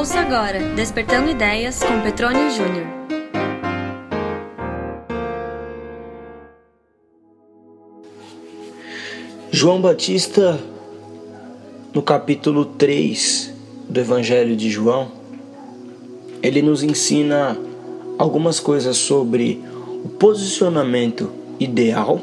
Ouça 0.00 0.18
agora 0.18 0.58
Despertando 0.74 1.30
Ideias 1.30 1.82
com 1.82 2.00
Petrônio 2.00 2.50
Júnior. 2.50 2.86
João 9.50 9.78
Batista, 9.78 10.58
no 11.92 12.00
capítulo 12.00 12.64
3 12.64 13.52
do 13.90 14.00
Evangelho 14.00 14.56
de 14.56 14.70
João, 14.70 15.12
ele 16.42 16.62
nos 16.62 16.82
ensina 16.82 17.58
algumas 18.16 18.58
coisas 18.58 18.96
sobre 18.96 19.62
o 20.02 20.08
posicionamento 20.08 21.30
ideal, 21.58 22.22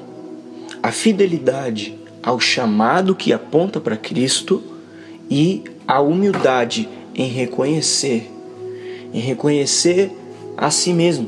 a 0.81 0.91
fidelidade 0.91 1.95
ao 2.23 2.39
chamado 2.39 3.13
que 3.13 3.31
aponta 3.31 3.79
para 3.79 3.95
Cristo 3.95 4.63
e 5.29 5.63
a 5.87 6.01
humildade 6.01 6.96
em 7.17 7.27
reconhecer, 7.27 8.31
em 9.11 9.19
reconhecer 9.19 10.11
a 10.55 10.69
si 10.69 10.93
mesmo. 10.93 11.27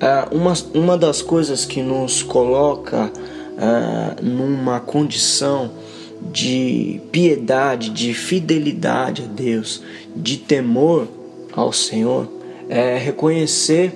Ah, 0.00 0.28
uma, 0.32 0.52
uma 0.74 0.98
das 0.98 1.22
coisas 1.22 1.64
que 1.64 1.80
nos 1.80 2.24
coloca 2.24 3.10
ah, 3.56 4.16
numa 4.20 4.80
condição 4.80 5.70
de 6.32 7.00
piedade, 7.12 7.90
de 7.90 8.12
fidelidade 8.12 9.22
a 9.22 9.26
Deus, 9.26 9.80
de 10.14 10.36
temor 10.36 11.06
ao 11.52 11.72
Senhor, 11.72 12.28
é 12.68 12.98
reconhecer 12.98 13.92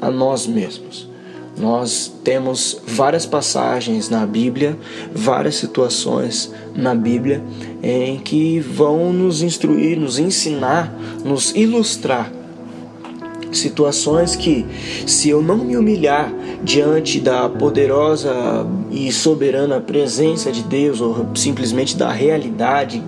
a 0.00 0.10
nós 0.10 0.46
mesmos. 0.46 1.08
Nós 1.58 2.10
temos 2.24 2.80
várias 2.86 3.26
passagens 3.26 4.08
na 4.08 4.24
Bíblia, 4.24 4.78
várias 5.14 5.56
situações 5.56 6.50
na 6.74 6.94
Bíblia 6.94 7.42
em 7.82 8.18
que 8.18 8.60
vão 8.60 9.12
nos 9.12 9.42
instruir, 9.42 9.98
nos 9.98 10.18
ensinar, 10.18 10.92
nos 11.24 11.54
ilustrar 11.54 12.32
situações 13.52 14.36
que, 14.36 14.64
se 15.06 15.28
eu 15.28 15.42
não 15.42 15.58
me 15.58 15.76
humilhar 15.76 16.32
diante 16.62 17.20
da 17.20 17.48
poderosa 17.48 18.32
e 18.90 19.10
soberana 19.10 19.80
presença 19.80 20.52
de 20.52 20.62
Deus, 20.62 21.00
ou 21.00 21.26
simplesmente 21.34 21.96
da 21.96 22.10
realidade 22.10 23.02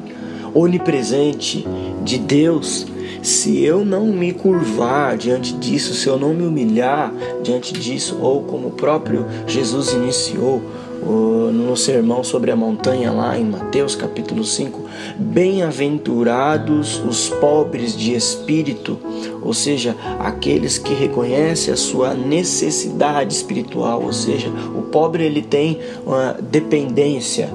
onipresente 0.55 1.67
de 2.05 2.19
Deus, 2.19 2.87
se 3.23 3.63
eu 3.63 3.85
não 3.85 4.07
me 4.07 4.33
curvar 4.33 5.17
diante 5.17 5.55
disso, 5.55 5.95
se 5.95 6.09
eu 6.09 6.19
não 6.19 6.35
me 6.35 6.45
humilhar 6.45 7.13
diante 7.43 7.73
disso, 7.73 8.19
ou 8.21 8.43
como 8.43 8.69
o 8.69 8.73
próprio 8.73 9.25
Jesus 9.47 9.93
iniciou 9.93 10.61
no 11.05 11.77
sermão 11.77 12.23
sobre 12.23 12.51
a 12.51 12.57
montanha 12.57 13.11
lá 13.11 13.39
em 13.39 13.45
Mateus 13.45 13.97
capítulo 13.97 14.45
5, 14.45 14.81
bem-aventurados 15.19 17.03
os 17.05 17.29
pobres 17.29 17.97
de 17.97 18.15
espírito, 18.15 18.99
ou 19.43 19.53
seja, 19.53 19.97
aqueles 20.21 20.79
que 20.79 20.95
reconhecem 20.95 21.75
a 21.75 21.77
sua 21.77 22.15
necessidade 22.15 23.35
espiritual, 23.35 24.03
ou 24.03 24.13
seja, 24.13 24.49
o 24.77 24.83
pobre 24.83 25.25
ele 25.25 25.43
tem 25.43 25.81
uma 26.07 26.37
dependência, 26.41 27.51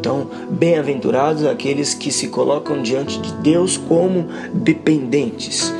então, 0.00 0.26
bem-aventurados 0.50 1.44
aqueles 1.44 1.92
que 1.92 2.10
se 2.10 2.28
colocam 2.28 2.82
diante 2.82 3.20
de 3.20 3.32
Deus 3.34 3.76
como 3.76 4.26
dependentes. 4.52 5.74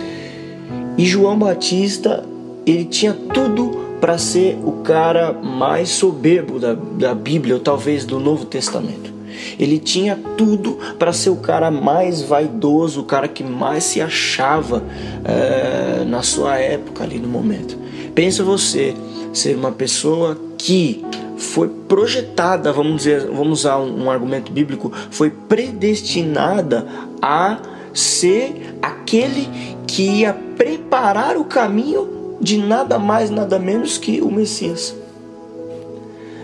E 0.99 1.07
João 1.07 1.39
Batista, 1.39 2.23
ele 2.67 2.85
tinha 2.85 3.15
tudo 3.15 3.80
para 4.01 4.17
ser 4.19 4.59
o 4.65 4.73
cara 4.83 5.33
mais 5.33 5.91
soberbo 5.91 6.59
da, 6.59 6.75
da 6.75 7.15
Bíblia, 7.15 7.55
ou 7.55 7.61
talvez 7.61 8.05
do 8.05 8.19
Novo 8.19 8.45
Testamento. 8.45 9.11
Ele 9.59 9.79
tinha 9.79 10.19
tudo 10.37 10.79
para 10.99 11.13
ser 11.13 11.31
o 11.31 11.37
cara 11.37 11.71
mais 11.71 12.23
vaidoso, 12.23 13.01
o 13.01 13.05
cara 13.05 13.29
que 13.29 13.45
mais 13.45 13.85
se 13.85 14.01
achava 14.01 14.83
é, 15.25 16.05
na 16.05 16.23
sua 16.23 16.59
época 16.59 17.05
ali 17.05 17.19
no 17.19 17.29
momento. 17.29 17.77
Pensa 18.15 18.43
você 18.43 18.95
ser 19.33 19.57
uma 19.57 19.73
pessoa 19.73 20.37
que 20.59 21.05
foi 21.37 21.69
projetada, 21.69 22.73
vamos 22.73 22.99
dizer, 22.99 23.27
vamos 23.27 23.61
usar 23.61 23.79
um, 23.79 24.05
um 24.05 24.11
argumento 24.11 24.53
bíblico, 24.53 24.93
foi 25.11 25.31
predestinada 25.31 26.87
a 27.23 27.59
ser 27.95 28.77
aquele 28.83 29.49
que 29.87 30.03
ia 30.03 30.35
preparar 30.57 31.37
o 31.37 31.45
caminho 31.45 32.20
de 32.41 32.57
nada 32.57 32.99
mais, 32.99 33.31
nada 33.31 33.59
menos 33.59 33.99
que 33.99 34.21
o 34.21 34.31
Messias. 34.31 34.95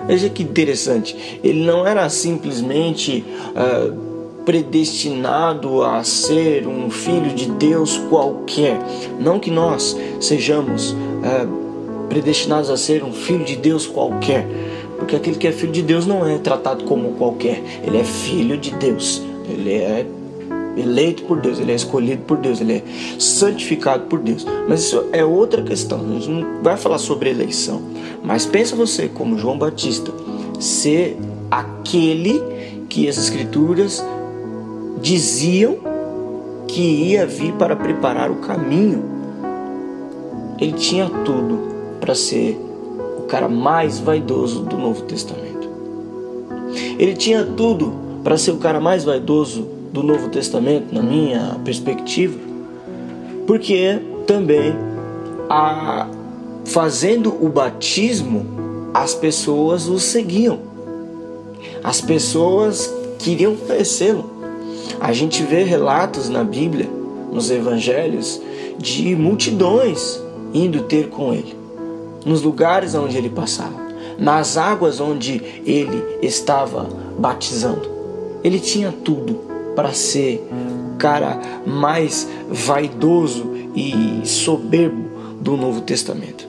Veja 0.06 0.28
que 0.28 0.42
interessante, 0.42 1.40
ele 1.42 1.64
não 1.64 1.84
era 1.84 2.08
simplesmente 2.08 3.24
uh, 3.50 4.44
predestinado 4.44 5.82
a 5.82 6.04
ser 6.04 6.68
um 6.68 6.88
filho 6.88 7.34
de 7.34 7.46
Deus 7.46 7.98
qualquer. 8.08 8.78
Não 9.18 9.40
que 9.40 9.50
nós 9.50 9.96
sejamos 10.20 10.92
uh, 10.92 12.06
predestinados 12.08 12.70
a 12.70 12.76
ser 12.76 13.02
um 13.02 13.12
filho 13.12 13.44
de 13.44 13.56
Deus 13.56 13.84
qualquer, 13.84 14.46
porque 14.96 15.16
aquele 15.16 15.36
que 15.36 15.48
é 15.48 15.52
filho 15.52 15.72
de 15.72 15.82
Deus 15.82 16.06
não 16.06 16.24
é 16.24 16.38
tratado 16.38 16.84
como 16.84 17.14
qualquer, 17.14 17.60
ele 17.84 17.98
é 17.98 18.04
filho 18.04 18.56
de 18.56 18.70
Deus, 18.76 19.20
ele 19.48 19.72
é 19.72 20.06
eleito 20.76 21.22
por 21.25 21.41
Deus, 21.41 21.59
ele 21.59 21.72
é 21.72 21.75
escolhido 21.75 22.22
por 22.22 22.37
Deus, 22.37 22.60
ele 22.60 22.75
é 22.75 22.82
santificado 23.19 24.04
por 24.04 24.19
Deus. 24.19 24.47
Mas 24.69 24.84
isso 24.84 25.04
é 25.12 25.25
outra 25.25 25.62
questão, 25.62 26.00
a 26.00 26.12
gente 26.12 26.28
não 26.28 26.62
vai 26.62 26.76
falar 26.76 26.98
sobre 26.98 27.31
eleição. 27.31 27.82
Mas 28.22 28.44
pensa 28.44 28.76
você, 28.76 29.09
como 29.09 29.38
João 29.38 29.59
Batista, 29.59 30.12
ser 30.60 31.16
aquele 31.50 32.41
que 32.88 33.09
as 33.09 33.19
Escrituras 33.19 34.04
diziam 35.00 35.78
que 36.69 36.81
ia 36.81 37.26
vir 37.26 37.53
para 37.54 37.76
preparar 37.76 38.31
o 38.31 38.37
caminho. 38.37 39.04
Ele 40.58 40.72
tinha 40.72 41.08
tudo 41.25 41.58
para 42.00 42.14
ser 42.14 42.58
cara 43.26 43.48
mais 43.48 43.98
vaidoso 43.98 44.62
do 44.62 44.76
Novo 44.76 45.03
Testamento. 45.03 45.69
Ele 46.98 47.14
tinha 47.14 47.44
tudo 47.44 47.93
para 48.25 48.38
ser 48.38 48.53
o 48.53 48.56
cara 48.56 48.81
mais 48.81 49.04
vaidoso 49.04 49.69
do 49.92 50.02
Novo 50.02 50.28
Testamento, 50.28 50.94
na 50.94 51.02
minha 51.02 51.58
perspectiva, 51.64 52.38
porque 53.47 54.00
também 54.26 54.74
a, 55.48 56.08
fazendo 56.64 57.34
o 57.44 57.48
batismo, 57.48 58.44
as 58.92 59.14
pessoas 59.14 59.88
o 59.88 59.98
seguiam. 59.98 60.58
As 61.82 62.00
pessoas 62.00 62.92
queriam 63.19 63.54
conhecê-lo. 63.56 64.30
A 65.00 65.12
gente 65.12 65.42
vê 65.42 65.62
relatos 65.62 66.28
na 66.28 66.42
Bíblia, 66.42 66.88
nos 67.32 67.50
evangelhos, 67.50 68.41
de 68.78 69.14
multidões 69.14 70.20
indo 70.52 70.82
ter 70.84 71.08
com 71.08 71.32
ele 71.32 71.66
nos 72.26 72.42
lugares 72.42 72.96
onde 72.96 73.16
ele 73.16 73.30
passava, 73.30 73.80
nas 74.19 74.56
águas 74.56 75.00
onde 75.00 75.41
ele 75.64 76.19
estava 76.20 76.88
batizando. 77.16 77.88
Ele 78.42 78.58
tinha 78.58 78.91
tudo 78.91 79.38
para 79.76 79.92
ser 79.92 80.42
o 80.94 80.97
cara 80.97 81.38
mais 81.66 82.26
vaidoso 82.50 83.53
e 83.76 84.22
soberbo 84.25 85.04
do 85.41 85.56
Novo 85.56 85.82
Testamento. 85.82 86.48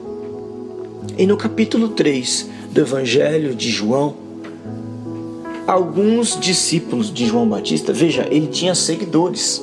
E 1.16 1.26
no 1.26 1.36
capítulo 1.36 1.90
3 1.90 2.48
do 2.72 2.80
Evangelho 2.80 3.54
de 3.54 3.70
João, 3.70 4.14
alguns 5.66 6.40
discípulos 6.40 7.12
de 7.12 7.26
João 7.26 7.46
Batista, 7.46 7.92
veja, 7.92 8.26
ele 8.30 8.46
tinha 8.46 8.74
seguidores. 8.74 9.62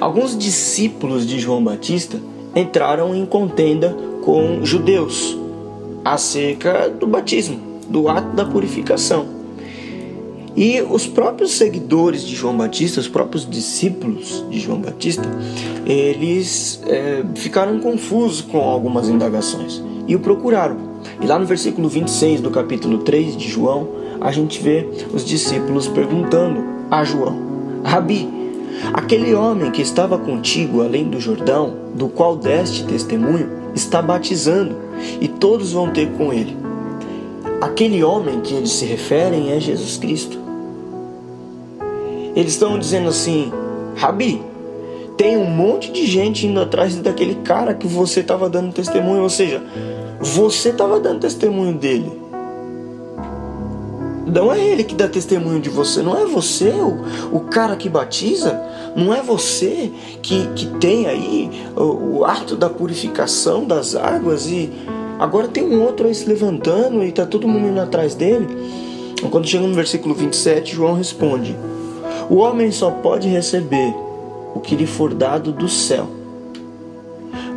Alguns 0.00 0.36
discípulos 0.36 1.26
de 1.26 1.38
João 1.38 1.62
Batista 1.62 2.20
entraram 2.54 3.14
em 3.14 3.24
contenda 3.24 3.96
com 4.24 4.64
judeus 4.64 5.38
acerca 6.04 6.88
do 6.88 7.06
batismo, 7.06 7.60
do 7.88 8.08
ato 8.08 8.34
da 8.34 8.44
purificação. 8.44 9.39
E 10.60 10.82
os 10.82 11.06
próprios 11.06 11.52
seguidores 11.52 12.22
de 12.22 12.36
João 12.36 12.54
Batista, 12.54 13.00
os 13.00 13.08
próprios 13.08 13.48
discípulos 13.48 14.44
de 14.50 14.60
João 14.60 14.78
Batista, 14.78 15.26
eles 15.86 16.82
é, 16.86 17.24
ficaram 17.34 17.80
confusos 17.80 18.42
com 18.42 18.58
algumas 18.58 19.08
indagações 19.08 19.82
e 20.06 20.14
o 20.14 20.20
procuraram. 20.20 20.76
E 21.18 21.26
lá 21.26 21.38
no 21.38 21.46
versículo 21.46 21.88
26 21.88 22.42
do 22.42 22.50
capítulo 22.50 22.98
3 22.98 23.38
de 23.38 23.48
João, 23.48 23.88
a 24.20 24.30
gente 24.30 24.62
vê 24.62 24.86
os 25.14 25.24
discípulos 25.24 25.88
perguntando 25.88 26.62
a 26.90 27.04
João: 27.04 27.38
Rabi, 27.82 28.28
aquele 28.92 29.32
homem 29.32 29.70
que 29.70 29.80
estava 29.80 30.18
contigo 30.18 30.82
além 30.82 31.08
do 31.08 31.18
Jordão, 31.18 31.74
do 31.94 32.06
qual 32.06 32.36
deste 32.36 32.84
testemunho, 32.84 33.48
está 33.74 34.02
batizando 34.02 34.76
e 35.22 35.26
todos 35.26 35.72
vão 35.72 35.90
ter 35.90 36.10
com 36.18 36.30
ele. 36.34 36.54
Aquele 37.62 38.04
homem 38.04 38.40
que 38.40 38.52
eles 38.52 38.72
se 38.72 38.84
referem 38.84 39.52
é 39.52 39.60
Jesus 39.60 39.96
Cristo. 39.96 40.39
Eles 42.34 42.52
estão 42.52 42.78
dizendo 42.78 43.08
assim: 43.08 43.52
Rabi, 43.96 44.40
tem 45.16 45.36
um 45.36 45.44
monte 45.44 45.92
de 45.92 46.06
gente 46.06 46.46
indo 46.46 46.60
atrás 46.60 46.96
daquele 46.96 47.34
cara 47.36 47.74
que 47.74 47.86
você 47.86 48.20
estava 48.20 48.48
dando 48.48 48.72
testemunho, 48.72 49.22
ou 49.22 49.30
seja, 49.30 49.62
você 50.20 50.70
estava 50.70 50.98
dando 50.98 51.20
testemunho 51.20 51.74
dele. 51.74 52.20
Não 54.26 54.52
é 54.52 54.64
ele 54.64 54.84
que 54.84 54.94
dá 54.94 55.08
testemunho 55.08 55.60
de 55.60 55.68
você, 55.68 56.02
não 56.02 56.16
é 56.16 56.24
você 56.24 56.68
o, 56.68 57.36
o 57.36 57.40
cara 57.40 57.74
que 57.74 57.88
batiza, 57.88 58.58
não 58.94 59.12
é 59.12 59.20
você 59.20 59.90
que, 60.22 60.46
que 60.54 60.66
tem 60.78 61.06
aí 61.06 61.50
o, 61.76 62.18
o 62.18 62.24
ato 62.24 62.54
da 62.54 62.70
purificação 62.70 63.64
das 63.64 63.96
águas 63.96 64.46
e 64.46 64.70
agora 65.18 65.48
tem 65.48 65.64
um 65.64 65.82
outro 65.82 66.06
aí 66.06 66.14
se 66.14 66.28
levantando 66.28 67.02
e 67.02 67.10
tá 67.10 67.26
todo 67.26 67.48
mundo 67.48 67.68
indo 67.68 67.80
atrás 67.80 68.14
dele. 68.14 68.46
Quando 69.30 69.46
chega 69.46 69.66
no 69.66 69.74
versículo 69.74 70.14
27, 70.14 70.76
João 70.76 70.94
responde: 70.94 71.56
O 72.30 72.36
homem 72.36 72.70
só 72.70 72.90
pode 72.90 73.28
receber 73.28 73.92
o 74.54 74.60
que 74.60 74.74
lhe 74.74 74.86
for 74.86 75.12
dado 75.12 75.52
do 75.52 75.68
céu. 75.68 76.06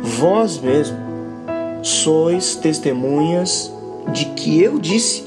Vós 0.02 0.58
mesmo 0.58 0.98
sois 1.82 2.56
testemunhas 2.56 3.72
de 4.12 4.26
que 4.26 4.60
eu 4.60 4.78
disse 4.78 5.24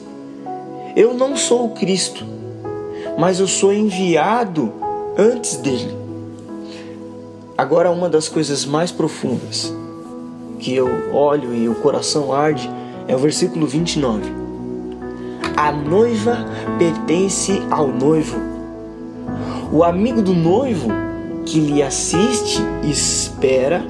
eu 0.97 1.13
não 1.13 1.37
sou 1.37 1.65
o 1.65 1.69
Cristo, 1.75 2.25
mas 3.19 3.39
eu 3.39 3.45
sou 3.45 3.71
enviado 3.71 4.73
antes 5.15 5.57
dele. 5.57 5.95
Agora, 7.55 7.91
uma 7.91 8.09
das 8.09 8.27
coisas 8.27 8.65
mais 8.65 8.91
profundas 8.91 9.71
que 10.57 10.73
eu 10.73 11.13
olho 11.13 11.53
e 11.53 11.69
o 11.69 11.75
coração 11.75 12.33
arde 12.33 12.67
é 13.07 13.15
o 13.15 13.19
versículo 13.19 13.67
29. 13.67 14.23
A 15.55 15.71
noiva 15.71 16.43
pertence 16.79 17.61
ao 17.69 17.89
noivo. 17.89 18.56
O 19.71 19.83
amigo 19.83 20.21
do 20.21 20.33
noivo 20.33 20.89
que 21.45 21.59
lhe 21.59 21.81
assiste, 21.81 22.61
espera 22.83 23.85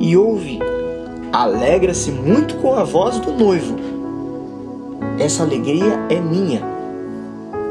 e 0.00 0.16
ouve, 0.16 0.58
alegra-se 1.32 2.10
muito 2.10 2.56
com 2.56 2.74
a 2.74 2.84
voz 2.84 3.18
do 3.18 3.32
noivo 3.32 3.86
essa 5.18 5.44
alegria 5.44 5.98
é 6.10 6.20
minha 6.20 6.60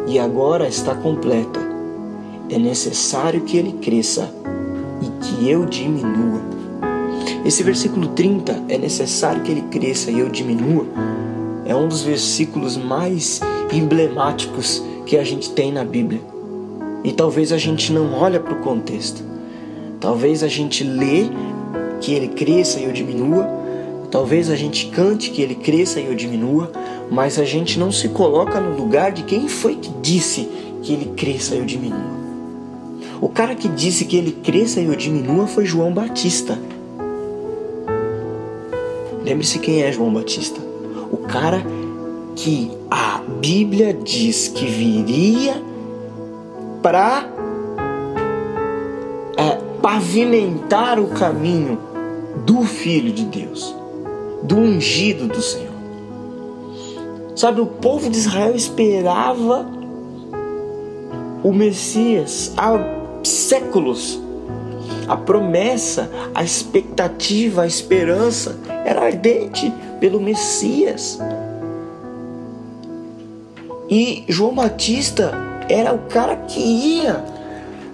e 0.07 0.17
agora 0.17 0.67
está 0.67 0.95
completa. 0.95 1.59
É 2.49 2.57
necessário 2.57 3.41
que 3.41 3.55
ele 3.55 3.73
cresça 3.73 4.33
e 4.99 5.23
que 5.23 5.47
eu 5.47 5.63
diminua. 5.65 6.41
Esse 7.45 7.61
versículo 7.61 8.07
30, 8.07 8.63
é 8.67 8.79
necessário 8.79 9.43
que 9.43 9.51
ele 9.51 9.61
cresça 9.63 10.09
e 10.09 10.19
eu 10.19 10.27
diminua, 10.27 10.87
é 11.65 11.75
um 11.75 11.87
dos 11.87 12.01
versículos 12.01 12.77
mais 12.77 13.39
emblemáticos 13.71 14.83
que 15.05 15.15
a 15.15 15.23
gente 15.23 15.51
tem 15.51 15.71
na 15.71 15.85
Bíblia. 15.85 16.21
E 17.05 17.13
talvez 17.13 17.53
a 17.53 17.57
gente 17.57 17.93
não 17.93 18.13
olha 18.13 18.41
para 18.41 18.53
o 18.53 18.61
contexto. 18.61 19.23
Talvez 20.01 20.43
a 20.43 20.49
gente 20.49 20.83
lê 20.83 21.29
que 22.01 22.13
ele 22.13 22.27
cresça 22.27 22.81
e 22.81 22.83
eu 22.83 22.91
diminua. 22.91 23.47
Talvez 24.11 24.49
a 24.49 24.55
gente 24.55 24.87
cante 24.87 25.29
que 25.29 25.41
ele 25.41 25.55
cresça 25.55 26.01
e 26.01 26.07
eu 26.07 26.15
diminua 26.15 26.69
mas 27.09 27.37
a 27.39 27.43
gente 27.43 27.77
não 27.77 27.91
se 27.91 28.09
coloca 28.09 28.59
no 28.59 28.75
lugar 28.75 29.11
de 29.11 29.23
quem 29.23 29.47
foi 29.47 29.75
que 29.75 29.89
disse 30.01 30.47
que 30.81 30.93
ele 30.93 31.13
cresça 31.15 31.55
e 31.55 31.59
eu 31.59 31.65
diminua. 31.65 32.15
O 33.21 33.29
cara 33.29 33.55
que 33.55 33.67
disse 33.67 34.05
que 34.05 34.17
ele 34.17 34.31
cresça 34.31 34.79
e 34.79 34.85
eu 34.85 34.95
diminua 34.95 35.47
foi 35.47 35.65
João 35.65 35.93
Batista. 35.93 36.59
Lembre-se 39.23 39.59
quem 39.59 39.83
é 39.83 39.91
João 39.91 40.13
Batista. 40.13 40.59
O 41.11 41.17
cara 41.17 41.63
que 42.35 42.71
a 42.91 43.21
Bíblia 43.39 43.93
diz 43.93 44.47
que 44.47 44.65
viria 44.65 45.61
para 46.85 47.27
é, 49.35 49.57
pavimentar 49.81 50.99
o 50.99 51.07
caminho 51.07 51.79
do 52.45 52.61
Filho 52.61 53.11
de 53.11 53.25
Deus, 53.25 53.75
do 54.43 54.55
ungido 54.55 55.27
do 55.27 55.41
Senhor. 55.41 55.73
Sabe, 57.35 57.59
o 57.59 57.65
povo 57.65 58.07
de 58.07 58.15
Israel 58.15 58.55
esperava 58.55 59.65
o 61.43 61.51
Messias 61.51 62.53
há 62.55 62.73
séculos. 63.23 64.21
A 65.07 65.17
promessa, 65.17 66.07
a 66.35 66.43
expectativa, 66.43 67.63
a 67.63 67.67
esperança 67.67 68.59
era 68.85 69.05
ardente 69.05 69.73
pelo 69.99 70.21
Messias. 70.21 71.19
E 73.89 74.23
João 74.27 74.53
Batista 74.53 75.54
era 75.69 75.93
o 75.93 75.99
cara 76.09 76.35
que 76.35 76.59
ia 76.59 77.23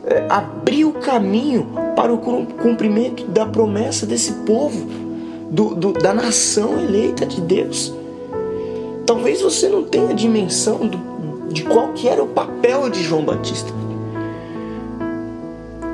é, 0.05 0.25
abrir 0.29 0.85
o 0.85 0.93
caminho 0.93 1.67
para 1.95 2.13
o 2.13 2.17
cumprimento 2.17 3.25
da 3.25 3.45
promessa 3.45 4.05
desse 4.05 4.33
povo, 4.45 4.87
do, 5.49 5.75
do, 5.75 5.93
da 5.93 6.13
nação 6.13 6.79
eleita 6.79 7.25
de 7.25 7.41
Deus. 7.41 7.93
Talvez 9.05 9.41
você 9.41 9.69
não 9.69 9.83
tenha 9.83 10.13
dimensão 10.13 10.87
do, 10.87 11.51
de 11.51 11.63
qual 11.63 11.89
que 11.93 12.07
era 12.07 12.23
o 12.23 12.27
papel 12.27 12.89
de 12.89 13.03
João 13.03 13.23
Batista. 13.23 13.71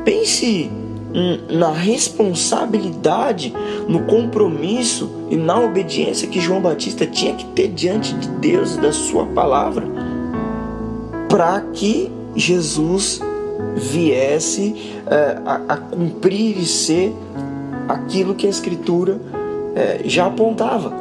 Pense 0.06 0.72
na 1.50 1.72
responsabilidade, 1.72 3.54
no 3.88 4.04
compromisso 4.04 5.10
e 5.30 5.36
na 5.36 5.60
obediência 5.60 6.28
que 6.28 6.40
João 6.40 6.62
Batista 6.62 7.06
tinha 7.08 7.34
que 7.34 7.46
ter 7.48 7.70
diante 7.70 8.14
de 8.14 8.28
Deus 8.28 8.76
e 8.76 8.80
da 8.80 8.92
sua 8.92 9.26
palavra 9.26 10.07
para 11.38 11.62
que 11.72 12.12
Jesus 12.36 13.22
viesse 13.76 14.92
é, 15.06 15.38
a, 15.46 15.62
a, 15.68 15.78
cumprir 15.78 16.58
e 16.58 16.66
ser 16.66 17.14
aquilo 17.88 18.34
que 18.34 18.48
a 18.48 18.50
Escritura 18.50 19.22
é, 19.76 20.02
já 20.06 20.26
apontava. 20.26 20.92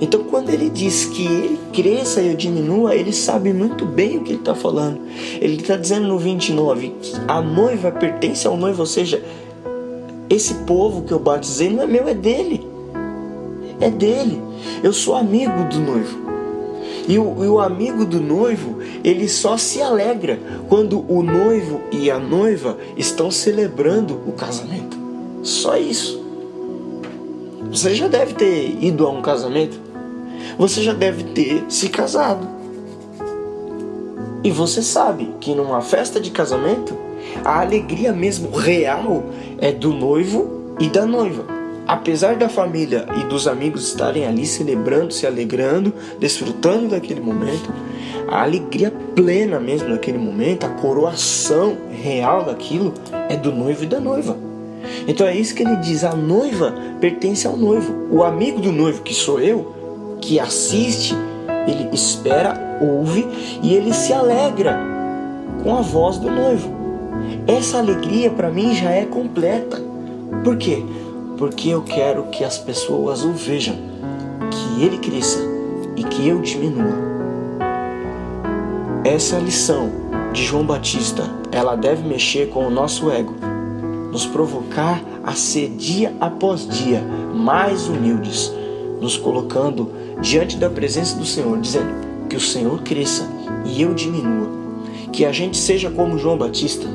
Então, 0.00 0.24
quando 0.24 0.50
ele 0.50 0.68
diz 0.68 1.04
que 1.04 1.24
ele 1.24 1.60
cresça 1.72 2.20
e 2.20 2.32
eu 2.32 2.36
diminua, 2.36 2.96
ele 2.96 3.12
sabe 3.12 3.52
muito 3.52 3.86
bem 3.86 4.18
o 4.18 4.24
que 4.24 4.32
ele 4.32 4.40
está 4.40 4.56
falando. 4.56 5.00
Ele 5.40 5.54
está 5.62 5.76
dizendo 5.76 6.08
no 6.08 6.18
29 6.18 6.96
que 7.00 7.12
a 7.28 7.40
noiva 7.40 7.92
pertence 7.92 8.44
ao 8.44 8.56
noivo, 8.56 8.80
ou 8.80 8.86
seja, 8.86 9.22
esse 10.28 10.54
povo 10.66 11.02
que 11.02 11.12
eu 11.12 11.20
batizei 11.20 11.70
não 11.70 11.84
é 11.84 11.86
meu, 11.86 12.08
é 12.08 12.14
dele. 12.14 12.66
É 13.80 13.88
dele. 13.88 14.42
Eu 14.82 14.92
sou 14.92 15.14
amigo 15.14 15.62
do 15.70 15.78
noivo. 15.78 16.21
E 17.08 17.18
o, 17.18 17.44
e 17.44 17.48
o, 17.48 17.60
amigo 17.60 18.04
do 18.04 18.20
noivo, 18.20 18.78
ele 19.02 19.28
só 19.28 19.56
se 19.56 19.82
alegra 19.82 20.38
quando 20.68 21.04
o 21.12 21.22
noivo 21.22 21.80
e 21.90 22.10
a 22.10 22.18
noiva 22.18 22.78
estão 22.96 23.30
celebrando 23.30 24.20
o 24.26 24.32
casamento. 24.32 24.96
Só 25.42 25.76
isso. 25.76 26.22
Você 27.70 27.94
já 27.94 28.06
deve 28.06 28.34
ter 28.34 28.76
ido 28.80 29.06
a 29.06 29.10
um 29.10 29.22
casamento 29.22 29.92
você 30.58 30.82
já 30.82 30.92
deve 30.92 31.24
ter 31.24 31.64
se 31.68 31.88
casado. 31.88 32.46
E 34.44 34.50
você 34.50 34.82
sabe 34.82 35.34
que 35.40 35.54
numa 35.54 35.80
festa 35.80 36.20
de 36.20 36.30
casamento, 36.30 36.96
a 37.44 37.60
alegria 37.60 38.12
mesmo 38.12 38.50
real 38.50 39.24
é 39.58 39.70
do 39.70 39.92
noivo 39.92 40.74
e 40.80 40.88
da 40.88 41.06
noiva. 41.06 41.44
Apesar 41.86 42.36
da 42.36 42.48
família 42.48 43.06
e 43.20 43.24
dos 43.24 43.48
amigos 43.48 43.88
estarem 43.88 44.26
ali 44.26 44.46
celebrando, 44.46 45.12
se 45.12 45.26
alegrando, 45.26 45.92
desfrutando 46.18 46.88
daquele 46.88 47.20
momento, 47.20 47.72
a 48.28 48.42
alegria 48.42 48.92
plena 49.14 49.58
mesmo 49.58 49.90
daquele 49.90 50.18
momento, 50.18 50.64
a 50.64 50.68
coroação 50.68 51.76
real 51.90 52.44
daquilo 52.44 52.94
é 53.28 53.36
do 53.36 53.52
noivo 53.52 53.84
e 53.84 53.86
da 53.86 54.00
noiva. 54.00 54.36
Então 55.06 55.26
é 55.26 55.36
isso 55.36 55.54
que 55.54 55.62
ele 55.62 55.76
diz: 55.76 56.04
a 56.04 56.14
noiva 56.14 56.74
pertence 57.00 57.46
ao 57.46 57.56
noivo. 57.56 57.92
O 58.10 58.22
amigo 58.22 58.60
do 58.60 58.72
noivo, 58.72 59.02
que 59.02 59.14
sou 59.14 59.40
eu, 59.40 59.74
que 60.20 60.38
assiste, 60.38 61.14
ele 61.66 61.88
espera, 61.92 62.78
ouve 62.80 63.26
e 63.62 63.74
ele 63.74 63.92
se 63.92 64.12
alegra 64.12 64.78
com 65.62 65.76
a 65.76 65.80
voz 65.80 66.18
do 66.18 66.30
noivo. 66.30 66.70
Essa 67.46 67.78
alegria 67.78 68.30
para 68.30 68.50
mim 68.50 68.74
já 68.74 68.90
é 68.90 69.04
completa. 69.04 69.80
Por 70.42 70.56
quê? 70.56 70.82
Porque 71.42 71.70
eu 71.70 71.82
quero 71.82 72.28
que 72.28 72.44
as 72.44 72.56
pessoas 72.56 73.24
o 73.24 73.32
vejam, 73.32 73.74
que 74.48 74.84
ele 74.84 74.96
cresça 74.98 75.40
e 75.96 76.04
que 76.04 76.28
eu 76.28 76.40
diminua. 76.40 76.94
Essa 79.04 79.40
lição 79.40 79.90
de 80.32 80.44
João 80.44 80.64
Batista, 80.64 81.28
ela 81.50 81.74
deve 81.74 82.06
mexer 82.06 82.48
com 82.50 82.64
o 82.64 82.70
nosso 82.70 83.10
ego, 83.10 83.34
nos 84.12 84.24
provocar 84.24 85.02
a 85.24 85.32
ser 85.32 85.70
dia 85.70 86.14
após 86.20 86.64
dia 86.64 87.02
mais 87.34 87.88
humildes, 87.88 88.52
nos 89.00 89.16
colocando 89.16 89.90
diante 90.20 90.56
da 90.56 90.70
presença 90.70 91.18
do 91.18 91.26
Senhor, 91.26 91.58
dizendo 91.58 91.92
que 92.28 92.36
o 92.36 92.40
Senhor 92.40 92.80
cresça 92.82 93.26
e 93.64 93.82
eu 93.82 93.92
diminua. 93.94 94.48
Que 95.12 95.24
a 95.24 95.32
gente 95.32 95.56
seja 95.56 95.90
como 95.90 96.18
João 96.18 96.38
Batista, 96.38 96.86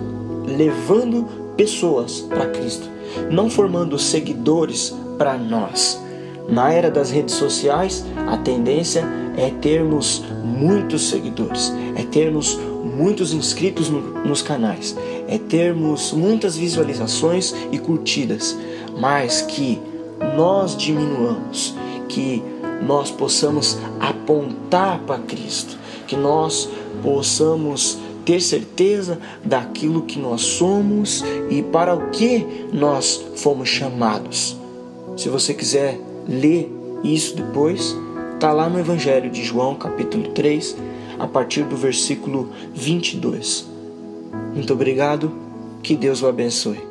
levando 0.45 1.27
pessoas 1.57 2.21
para 2.21 2.45
Cristo, 2.45 2.95
não 3.31 3.49
formando 3.49 3.97
seguidores 3.97 4.93
para 5.17 5.37
nós. 5.37 6.01
Na 6.47 6.71
era 6.71 6.89
das 6.89 7.11
redes 7.11 7.35
sociais, 7.35 8.05
a 8.27 8.37
tendência 8.37 9.03
é 9.35 9.49
termos 9.49 10.23
muitos 10.43 11.09
seguidores, 11.09 11.73
é 11.95 12.03
termos 12.03 12.57
muitos 12.83 13.33
inscritos 13.33 13.89
no, 13.89 14.01
nos 14.25 14.41
canais, 14.41 14.95
é 15.27 15.37
termos 15.37 16.13
muitas 16.13 16.55
visualizações 16.55 17.53
e 17.71 17.77
curtidas, 17.77 18.57
mas 18.99 19.41
que 19.41 19.79
nós 20.35 20.75
diminuamos, 20.75 21.75
que 22.07 22.41
nós 22.81 23.11
possamos 23.11 23.77
apontar 23.99 24.99
para 24.99 25.19
Cristo, 25.19 25.77
que 26.07 26.15
nós 26.15 26.69
possamos 27.03 27.99
ter 28.27 28.41
certeza 28.41 29.17
daquilo 29.41 30.01
que 30.01 30.19
nós 30.19 30.41
somos 30.41 31.23
e 31.49 31.63
para 31.63 31.95
o 31.95 32.09
que 32.09 32.45
nós 32.73 33.25
fomos 33.37 33.69
chamados. 33.69 34.57
Se 35.15 35.29
você 35.29 35.53
quiser 35.53 35.97
ler 36.27 36.69
isso 37.05 37.37
depois, 37.37 37.95
está 38.33 38.51
lá 38.51 38.67
no 38.67 38.77
Evangelho 38.77 39.29
de 39.29 39.45
João, 39.45 39.75
capítulo 39.75 40.33
3, 40.33 40.75
a 41.17 41.25
partir 41.25 41.63
do 41.63 41.77
versículo 41.77 42.51
22. 42.75 43.65
Muito 44.53 44.73
obrigado, 44.73 45.31
que 45.81 45.95
Deus 45.95 46.21
o 46.21 46.27
abençoe. 46.27 46.85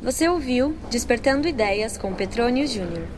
Você 0.00 0.28
ouviu 0.28 0.76
Despertando 0.88 1.48
Ideias 1.48 1.98
com 1.98 2.14
Petrônio 2.14 2.64
Júnior. 2.64 3.17